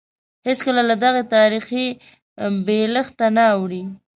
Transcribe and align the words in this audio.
هېڅکله 0.47 0.81
له 0.89 0.95
دغه 1.03 1.21
تاریخي 1.35 1.85
بېلښته 2.65 3.27
نه 3.37 3.43
اوړي. 3.55 3.83